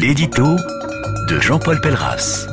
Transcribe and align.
L'édito 0.00 0.44
de 1.28 1.40
Jean-Paul 1.40 1.80
Pelleras. 1.80 2.46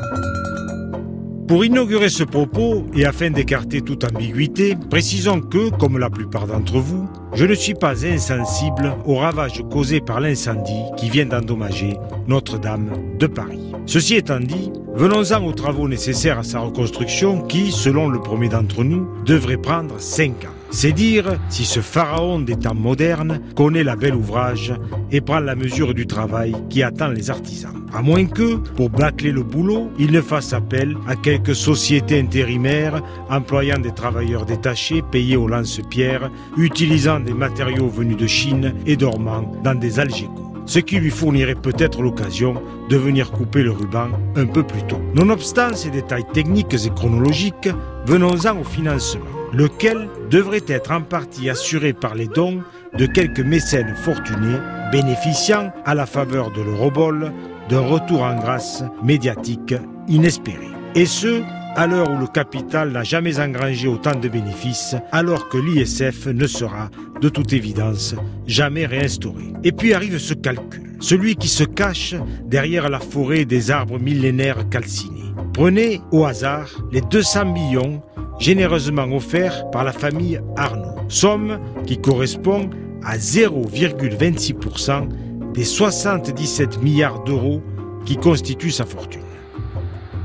Pour 1.48 1.64
inaugurer 1.64 2.10
ce 2.10 2.24
propos 2.24 2.88
et 2.96 3.06
afin 3.06 3.30
d'écarter 3.30 3.82
toute 3.82 4.04
ambiguïté, 4.04 4.76
précisons 4.90 5.42
que, 5.42 5.70
comme 5.70 6.00
la 6.00 6.10
plupart 6.10 6.48
d'entre 6.48 6.80
vous, 6.80 7.08
je 7.34 7.46
ne 7.46 7.54
suis 7.54 7.76
pas 7.76 8.04
insensible 8.04 8.96
aux 9.06 9.18
ravages 9.18 9.62
causés 9.72 10.02
par 10.02 10.22
l'incendie 10.22 10.82
qui 10.98 11.12
vient 11.12 11.28
d'endommager 11.28 11.98
Notre-Dame 12.26 12.90
de 13.20 13.28
Paris. 13.28 13.74
Ceci 13.86 14.16
étant 14.16 14.40
dit, 14.40 14.72
venons-en 14.96 15.46
aux 15.46 15.54
travaux 15.54 15.88
nécessaires 15.88 16.40
à 16.40 16.44
sa 16.44 16.62
reconstruction 16.62 17.42
qui, 17.44 17.72
selon 17.72 18.10
le 18.10 18.20
premier 18.20 18.50
d'entre 18.50 18.84
nous, 18.84 19.08
devrait 19.24 19.58
prendre 19.58 20.00
5 20.00 20.46
ans. 20.46 20.55
C'est 20.72 20.92
dire 20.92 21.40
si 21.50 21.64
ce 21.64 21.80
pharaon 21.80 22.40
des 22.40 22.56
temps 22.56 22.76
modernes 22.76 23.40
connaît 23.56 23.84
la 23.84 23.96
belle 23.96 24.16
ouvrage 24.16 24.74
et 25.12 25.22
prend 25.22 25.40
la 25.40 25.56
mesure 25.56 25.94
du 25.94 26.06
travail 26.06 26.54
qui 26.70 26.84
attend 26.84 27.08
les 27.08 27.30
artisans. 27.30 27.72
À 27.94 28.02
moins 28.02 28.26
que, 28.26 28.58
pour 28.76 28.90
bâcler 28.90 29.32
le 29.32 29.44
boulot, 29.44 29.90
il 29.98 30.12
ne 30.12 30.22
fasse 30.22 30.52
appel 30.52 30.98
à 31.08 31.16
quelques 31.16 31.56
sociétés 31.56 32.20
intérimaires 32.20 33.02
employant 33.30 33.80
des 33.80 33.94
travailleurs 33.94 34.46
détachés 34.46 35.02
payés 35.02 35.38
au 35.38 35.48
lance-pierre, 35.48 36.30
utilisant 36.58 37.20
des 37.22 37.34
matériaux 37.34 37.88
venus 37.88 38.18
de 38.18 38.28
Chine 38.28 38.74
et 38.86 38.98
dormant 38.98 39.52
dans 39.64 39.76
des 39.76 40.00
algécos 40.00 40.46
ce 40.66 40.80
qui 40.80 41.00
lui 41.00 41.12
fournirait 41.12 41.54
peut-être 41.54 42.02
l'occasion 42.02 42.56
de 42.90 42.98
venir 42.98 43.32
couper 43.32 43.62
le 43.62 43.72
ruban 43.72 44.08
un 44.36 44.46
peu 44.46 44.64
plus 44.64 44.82
tôt. 44.84 45.00
Nonobstant 45.14 45.74
ces 45.76 45.92
détails 45.92 46.26
techniques 46.34 46.74
et 46.74 46.90
chronologiques, 46.90 47.70
venons-en 48.08 48.60
au 48.60 48.64
financement 48.64 49.35
lequel 49.54 50.08
devrait 50.30 50.66
être 50.68 50.92
en 50.92 51.02
partie 51.02 51.50
assuré 51.50 51.94
par 51.94 52.16
les 52.16 52.28
dons 52.28 52.62
de 52.98 53.06
quelques 53.06 53.42
mécènes 53.42 53.96
fortunés 53.96 54.58
bénéficiant 54.92 55.74
à 55.86 55.96
la 55.96 56.06
faveur 56.06 56.52
de 56.52 56.62
l'Eurobol 56.62 57.32
d'un 57.70 57.82
retour 57.82 58.22
en 58.22 58.36
grâce 58.36 58.84
médiatique 59.04 59.74
inespéré. 60.08 60.68
Et 60.94 61.06
ce, 61.06 61.42
à 61.76 61.88
l'heure 61.88 62.10
où 62.10 62.18
le 62.18 62.28
capital 62.28 62.92
n'a 62.92 63.04
jamais 63.04 63.40
engrangé 63.40 63.88
autant 63.88 64.16
de 64.16 64.30
bénéfices, 64.30 64.96
alors 65.12 65.50
que 65.50 65.58
l'ISF 65.58 66.28
ne 66.28 66.48
sera, 66.48 66.90
de 67.20 67.28
toute 67.28 67.52
évidence, 67.52 68.16
jamais 68.48 68.86
réinstauré. 68.86 69.54
Et 69.64 69.72
puis 69.72 69.94
arrive 69.94 70.18
ce 70.18 70.34
calcul, 70.34 70.96
celui 71.02 71.36
qui 71.36 71.50
se 71.50 71.64
cache 71.66 72.16
derrière 72.46 72.90
la 72.90 73.00
forêt 73.00 73.46
des 73.46 73.72
arbres 73.72 74.00
millénaires 74.00 74.70
calcinés. 74.70 75.34
Prenez 75.54 76.02
au 76.12 76.26
hasard 76.26 76.70
les 76.92 77.02
200 77.02 77.46
millions 77.46 78.02
généreusement 78.40 79.08
offert 79.16 79.70
par 79.72 79.84
la 79.84 79.92
famille 79.92 80.40
Arnaud, 80.58 80.96
somme 81.08 81.60
qui 81.86 81.98
correspond 82.00 82.70
à 83.04 83.18
0,26% 83.18 85.08
des 85.54 85.64
77 85.64 86.82
milliards 86.82 87.24
d'euros 87.24 87.62
qui 88.06 88.18
constituent 88.18 88.72
sa 88.72 88.86
fortune. 88.86 89.22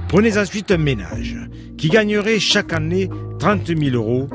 Prenez 0.08 0.38
ensuite 0.38 0.70
un 0.70 0.78
ménage 0.78 1.36
qui 1.78 1.88
gagnerait 1.88 2.40
chaque 2.40 2.72
année 2.72 3.08
30 3.38 3.68
000 3.68 3.94
euros 3.94 4.28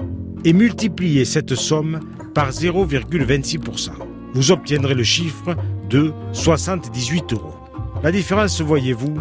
et 0.45 0.53
multipliez 0.53 1.25
cette 1.25 1.55
somme 1.55 1.99
par 2.33 2.51
0,26%. 2.51 3.89
Vous 4.33 4.51
obtiendrez 4.51 4.93
le 4.93 5.03
chiffre 5.03 5.55
de 5.89 6.13
78 6.33 7.33
euros. 7.33 7.55
La 8.03 8.11
différence, 8.11 8.61
voyez-vous, 8.61 9.15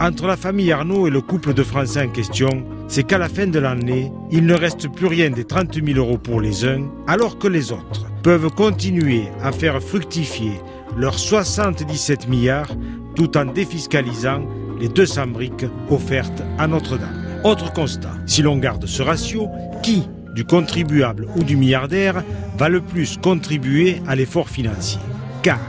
entre 0.00 0.26
la 0.26 0.36
famille 0.36 0.72
Arnaud 0.72 1.06
et 1.06 1.10
le 1.10 1.20
couple 1.20 1.54
de 1.54 1.62
Français 1.62 2.06
en 2.06 2.08
question, 2.08 2.64
c'est 2.88 3.04
qu'à 3.04 3.18
la 3.18 3.28
fin 3.28 3.46
de 3.46 3.58
l'année, 3.58 4.10
il 4.30 4.46
ne 4.46 4.54
reste 4.54 4.88
plus 4.88 5.06
rien 5.06 5.30
des 5.30 5.44
30 5.44 5.74
000 5.74 5.98
euros 5.98 6.18
pour 6.18 6.40
les 6.40 6.64
uns, 6.64 6.88
alors 7.06 7.38
que 7.38 7.46
les 7.46 7.70
autres 7.70 8.06
peuvent 8.22 8.50
continuer 8.50 9.28
à 9.42 9.52
faire 9.52 9.82
fructifier 9.82 10.52
leurs 10.96 11.18
77 11.18 12.28
milliards 12.28 12.70
tout 13.14 13.36
en 13.36 13.44
défiscalisant 13.44 14.42
les 14.80 14.88
200 14.88 15.28
briques 15.28 15.66
offertes 15.90 16.42
à 16.58 16.66
Notre-Dame. 16.66 17.40
Autre 17.44 17.72
constat, 17.72 18.14
si 18.26 18.42
l'on 18.42 18.56
garde 18.56 18.86
ce 18.86 19.02
ratio, 19.02 19.48
qui, 19.82 20.08
du 20.34 20.44
contribuable 20.44 21.28
ou 21.36 21.44
du 21.44 21.56
milliardaire, 21.56 22.24
va 22.56 22.68
le 22.68 22.80
plus 22.80 23.16
contribuer 23.18 24.00
à 24.06 24.16
l'effort 24.16 24.48
financier? 24.48 25.00
Car, 25.42 25.60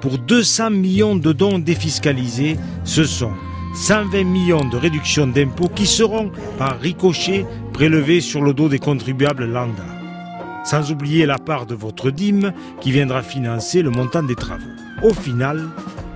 pour 0.00 0.18
200 0.18 0.70
millions 0.70 1.16
de 1.16 1.32
dons 1.32 1.58
défiscalisés, 1.58 2.56
ce 2.84 3.04
sont 3.04 3.32
120 3.74 4.24
millions 4.24 4.64
de 4.64 4.76
réductions 4.76 5.26
d'impôts 5.26 5.68
qui 5.68 5.86
seront, 5.86 6.30
par 6.58 6.78
ricochet, 6.78 7.46
prélevés 7.72 8.20
sur 8.20 8.42
le 8.42 8.52
dos 8.52 8.68
des 8.68 8.78
contribuables 8.78 9.46
lambda. 9.46 9.84
Sans 10.64 10.92
oublier 10.92 11.26
la 11.26 11.38
part 11.38 11.66
de 11.66 11.74
votre 11.74 12.10
dîme 12.10 12.52
qui 12.80 12.92
viendra 12.92 13.22
financer 13.22 13.82
le 13.82 13.90
montant 13.90 14.22
des 14.22 14.34
travaux. 14.34 14.62
Au 15.02 15.14
final, 15.14 15.68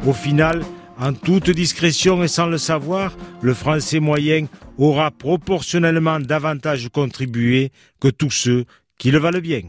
au 0.06 0.12
final, 0.12 0.62
en 0.98 1.12
toute 1.12 1.50
discrétion 1.50 2.22
et 2.22 2.28
sans 2.28 2.46
le 2.46 2.58
savoir, 2.58 3.16
le 3.40 3.54
français 3.54 4.00
moyen 4.00 4.46
aura 4.78 5.10
proportionnellement 5.10 6.20
davantage 6.20 6.88
contribué 6.90 7.72
que 8.00 8.08
tous 8.08 8.30
ceux 8.30 8.64
qui 8.98 9.10
le 9.10 9.18
valent 9.18 9.40
bien. 9.40 9.62